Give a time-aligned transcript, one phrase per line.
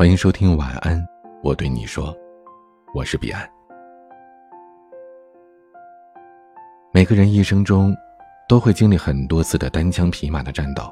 [0.00, 1.06] 欢迎收听晚安，
[1.42, 2.16] 我对你说，
[2.94, 3.46] 我是彼岸。
[6.90, 7.94] 每个人一生中
[8.48, 10.90] 都会经历很多次的单枪匹马的战斗，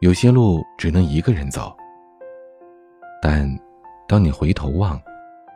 [0.00, 1.72] 有些路只能一个人走。
[3.22, 3.48] 但
[4.08, 5.00] 当你回头望，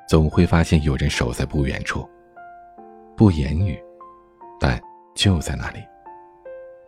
[0.09, 2.09] 总会发现有人守在不远处，
[3.17, 3.77] 不言语，
[4.61, 4.81] 但
[5.17, 5.81] 就在那里，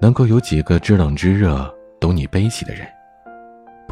[0.00, 2.87] 能够有几个知冷知热、懂你悲喜的人。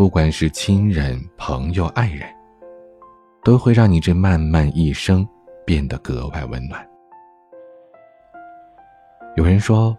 [0.01, 2.27] 不管是亲人、朋友、爱人，
[3.45, 5.29] 都会让你这漫漫一生
[5.67, 6.89] 变得格外温暖。
[9.37, 9.95] 有人说，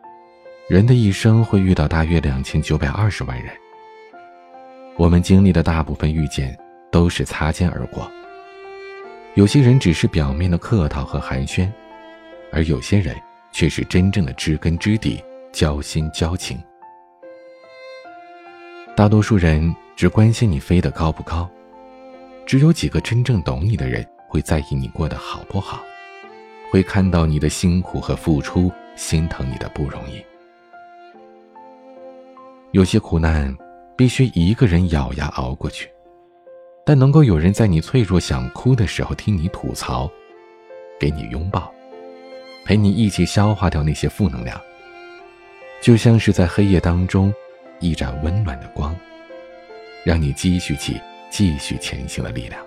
[0.67, 3.53] 人的一生会遇到大约两千九百二十万人。
[4.97, 6.57] 我们经历的大部分遇见
[6.91, 8.11] 都是擦肩而过。
[9.35, 11.71] 有些人只是表面的客套和寒暄，
[12.51, 13.15] 而有些人
[13.51, 16.59] 却是真正的知根知底、交心交情。
[19.01, 19.75] 大多数人。
[19.95, 21.49] 只关心你飞得高不高，
[22.45, 25.81] 只有几个真正懂你的人会在意你过得好不好，
[26.71, 30.23] 会看到你的辛苦和付出，心疼你的不容易。
[32.73, 33.55] 有些苦难
[33.95, 35.89] 必须一个人咬牙熬过去，
[36.85, 40.07] 但能够有人在你脆弱想哭的时候听你吐槽，
[40.99, 41.71] 给你拥抱，
[42.65, 44.59] 陪你一起消化掉那些负能量，
[45.81, 47.31] 就像是在黑夜当中
[47.81, 48.95] 一盏温暖的光。
[50.03, 52.65] 让你积蓄起继续前行的力量。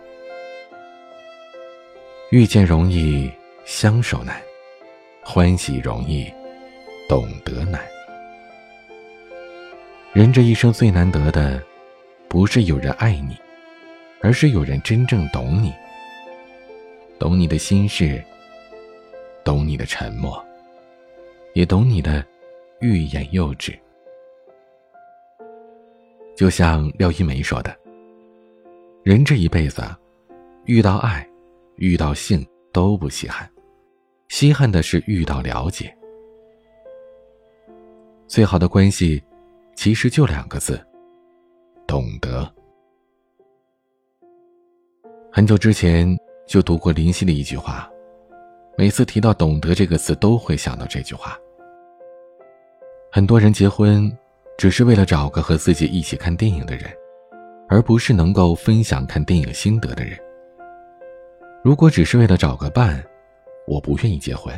[2.31, 3.29] 遇见容易，
[3.65, 4.37] 相守难；
[5.21, 6.33] 欢喜容易，
[7.09, 7.81] 懂得难。
[10.13, 11.61] 人这一生最难得的，
[12.29, 13.37] 不是有人爱你，
[14.21, 15.73] 而是有人真正懂你，
[17.19, 18.23] 懂你的心事，
[19.43, 20.41] 懂你的沉默，
[21.53, 22.25] 也懂你的
[22.79, 23.77] 欲言又止。
[26.37, 27.73] 就像廖一梅说的
[29.05, 29.83] ：“人这一辈子，
[30.65, 31.25] 遇到爱，
[31.77, 33.49] 遇到性都不稀罕，
[34.29, 35.97] 稀罕的是遇到了解。
[38.27, 39.23] 最好的关系，
[39.77, 40.85] 其实就两个字：
[41.87, 42.53] 懂得。”
[45.31, 46.17] 很久之前
[46.49, 47.89] 就读过林夕的一句话，
[48.77, 51.39] 每次提到“懂得”这个词，都会想到这句话。
[53.13, 54.13] 很多人结婚。
[54.57, 56.91] 只是为了找个和自己一起看电影的人，
[57.69, 60.19] 而不是能够分享看电影心得的人。
[61.63, 63.03] 如果只是为了找个伴，
[63.67, 64.55] 我不愿意结婚。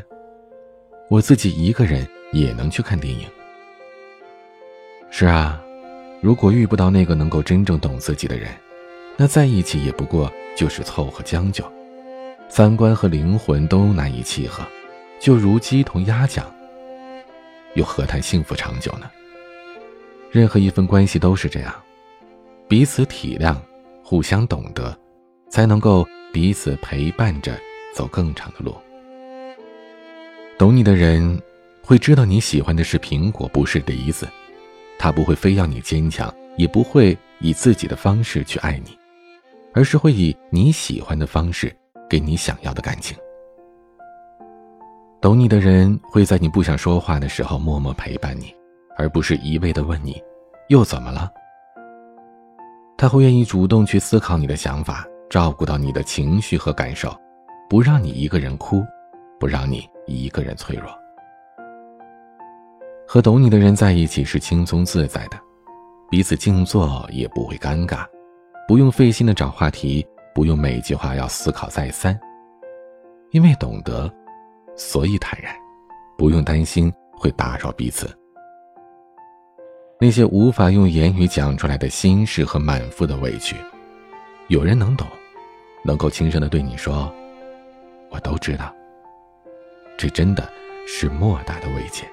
[1.08, 3.26] 我自己一个人也能去看电影。
[5.08, 5.62] 是啊，
[6.20, 8.50] 如果遇不到那个能够真正懂自己的人，
[9.16, 11.64] 那在一起也不过就是凑合将就，
[12.48, 14.62] 三观和灵魂都难以契合，
[15.20, 16.52] 就如鸡同鸭讲，
[17.74, 19.08] 又何谈幸福长久呢？
[20.30, 21.74] 任何一份关系都是这样，
[22.68, 23.56] 彼此体谅，
[24.02, 24.96] 互相懂得，
[25.48, 27.58] 才能够彼此陪伴着
[27.94, 28.74] 走更长的路。
[30.58, 31.40] 懂你的人，
[31.82, 34.26] 会知道你喜欢的是苹果，不是梨子，
[34.98, 38.98] 他不会非要你坚强，也不会以自己的方式去爱你，
[39.72, 41.74] 而是会以你喜欢的方式
[42.10, 43.16] 给你想要的感情。
[45.20, 48.54] 懂你的人会在你不想说话的时候默默陪伴你。
[48.96, 50.22] 而不是一味的问你，
[50.68, 51.30] 又怎么了？
[52.96, 57.14] 他会愿意主动去思考你的想法，照顾到你的情绪和感受，
[57.68, 58.82] 不让你一个人哭，
[59.38, 60.90] 不让你一个人脆弱。
[63.06, 65.38] 和懂你的人在一起是轻松自在的，
[66.10, 68.04] 彼此静坐也不会尴尬，
[68.66, 72.18] 不用费心的找话题，不用每句话要思考再三，
[73.30, 74.10] 因为懂得，
[74.74, 75.54] 所以坦然，
[76.16, 78.08] 不用担心会打扰彼此。
[79.98, 83.56] 那些无法用言语讲出来的心事和满腹的委屈，
[84.48, 85.06] 有人能懂，
[85.82, 87.10] 能够轻声的对你说
[88.10, 88.74] ：“我都知道。”
[89.96, 90.46] 这真的
[90.86, 92.04] 是莫大的慰藉。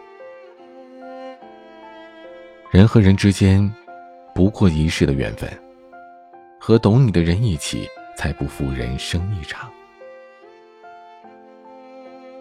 [2.71, 3.69] 人和人之间，
[4.33, 5.49] 不过一世的缘分，
[6.57, 9.69] 和懂你的人一起，才不负人生一场。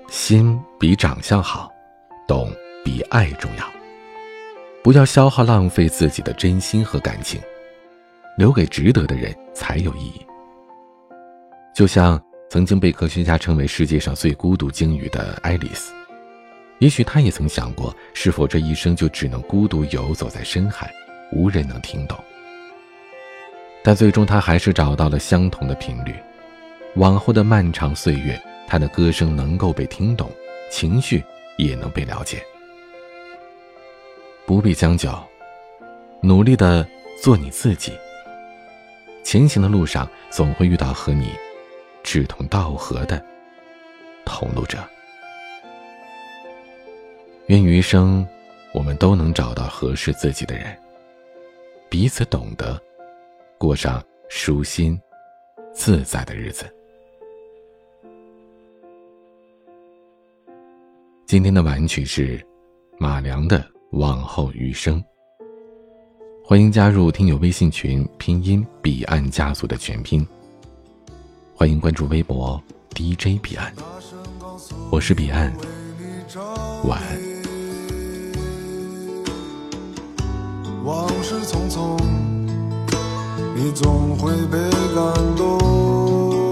[0.08, 1.72] 心比长相好，
[2.28, 2.48] 懂
[2.84, 3.81] 比爱重要。
[4.82, 7.40] 不要消耗浪费自己的真心和感情，
[8.36, 10.26] 留给值得的人才有意义。
[11.72, 12.20] 就像
[12.50, 15.92] 曾经被科学家称为世界上最孤独鲸鱼的爱丽丝，
[16.80, 20.92] 也许她也曾想过，是否这一生就只能孤独游走在深海，
[21.30, 22.18] 无人能听懂。
[23.84, 26.14] 但最终，她还是找到了相同的频率。
[26.96, 30.28] 往后的漫长岁月，她的歌声能够被听懂，
[30.70, 31.22] 情绪
[31.56, 32.42] 也能被了解。
[34.52, 35.10] 不必将就，
[36.20, 36.86] 努力的
[37.22, 37.90] 做你自己。
[39.24, 41.32] 前行的路上总会遇到和你
[42.02, 43.24] 志同道合的
[44.26, 44.76] 同路者。
[47.46, 48.28] 愿余生，
[48.74, 50.78] 我们都能找到合适自己的人，
[51.88, 52.78] 彼此懂得，
[53.56, 55.00] 过上舒心、
[55.72, 56.66] 自在的日子。
[61.24, 62.46] 今天的晚曲是
[62.98, 63.58] 马良的
[63.92, 64.98] 《往后余生》。
[66.42, 70.26] 欢迎加入听友微信群，拼音彼岸家族的全拼。
[71.54, 72.60] 欢迎关注微博
[72.94, 73.70] DJ 彼岸，
[74.90, 75.52] 我是彼岸，
[76.84, 77.18] 晚安。
[80.84, 81.98] 往事匆匆，
[83.54, 84.58] 你总会被
[84.94, 86.50] 感动。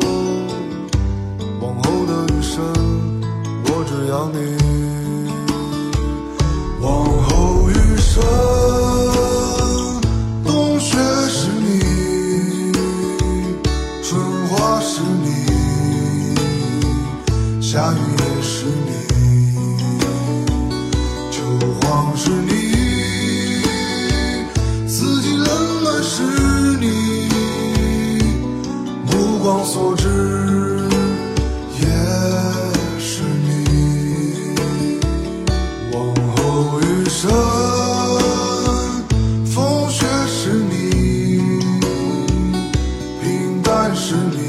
[1.62, 2.62] 往后的余生，
[3.64, 4.59] 我只要你。
[17.72, 18.90] 夏雨也是你，
[21.30, 21.40] 秋
[21.80, 22.50] 黄是你。
[24.88, 25.46] 四季冷
[25.80, 26.24] 暖是
[26.80, 27.28] 你，
[29.06, 30.08] 目光所至，
[31.78, 31.86] 也
[32.98, 33.48] 是你。
[35.92, 35.96] 往
[36.34, 37.30] 后余生，
[39.46, 40.90] 风雪是你，
[43.22, 44.39] 平淡是你，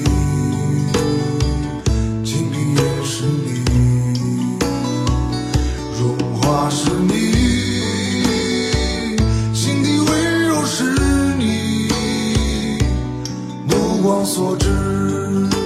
[14.24, 15.61] 所知。